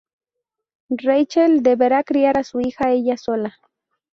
[0.97, 3.59] Rachel deberá criar a su hija ella sola.